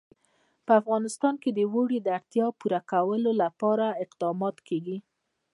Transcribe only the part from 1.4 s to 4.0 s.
کې د اوړي د اړتیاوو پوره کولو لپاره